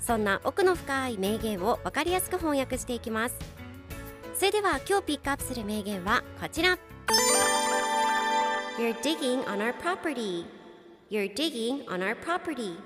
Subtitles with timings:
[0.00, 3.36] そんな奥の深い名言を分かりやすく翻訳していきます。
[4.34, 6.78] それでは今日ピックアップする名言はこちら。
[8.78, 10.46] You're digging on our property.
[11.10, 12.78] You're digging on our property.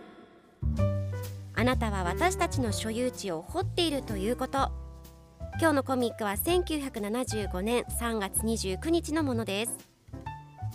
[1.54, 4.72] あなたは私たちの所有地を掘っているということ。
[5.60, 9.78] 今日のコミックは1975年3月29日のものです。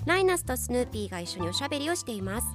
[0.05, 2.47] ライナスとスヌーピーが一緒におしゃべりをしています。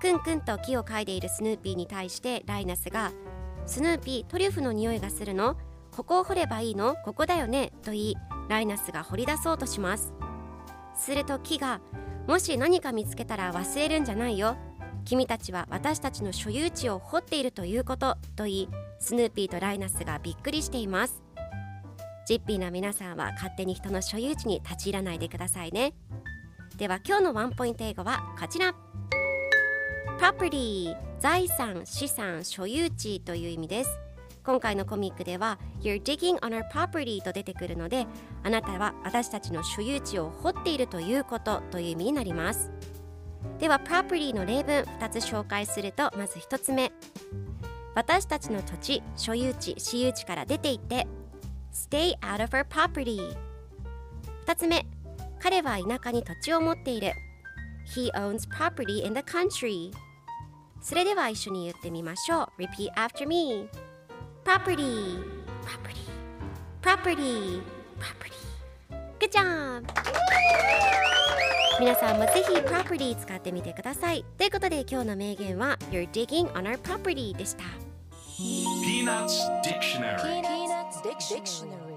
[0.00, 3.12] くんくんと木を嗅いでいるスヌーピーに対してライナスが
[3.66, 5.56] スヌーピートリュフの匂いがするの？
[5.90, 6.94] ここを掘ればいいの？
[7.04, 7.72] ここだよね？
[7.82, 8.16] と言い
[8.48, 10.12] ライナスが掘り出そうとします。
[10.94, 11.80] すると木が
[12.26, 14.56] もし何か見つけたら忘れるんじゃないよ。
[15.04, 18.68] 君たちは私たちの所有地を掘っているということと言い
[19.00, 21.22] スヌーピーとライナスがびっくりしています。
[22.26, 25.94] ジッピーな皆さんは勝手に人の所有地に立ち入らないでくださいね。
[26.76, 28.74] では今日のワンポイント英語はこちら。
[30.18, 33.90] Property 財産資産所有地という意味です。
[34.42, 38.04] 今回のコミックでは You're digging on our property と出てくるので
[38.42, 42.72] あなたは私たちの所有地を掘っているということという意味になります。
[43.60, 46.90] では property の例文2つ紹介するとまず1つ目。
[47.94, 51.06] 私たちの土地所有地私有地から出ていって
[51.72, 53.36] Stay out of our property
[54.46, 54.84] 2つ目。
[55.38, 57.12] 彼は田舎に土地を持っている。
[57.94, 59.92] He owns property in the country
[60.80, 63.68] それでは一緒に言ってみましょう Repeat after me
[64.44, 65.22] Property
[65.64, 66.08] Property
[66.82, 67.62] Property
[67.98, 68.38] Property
[69.18, 69.84] Good job!
[71.80, 77.64] 皆さんもぜひ property 使ってみてくださいということで今日の名言は You're digging on our property でした
[78.38, 80.22] Peanuts Dictionary.
[80.22, 81.87] Peanuts Dictionary.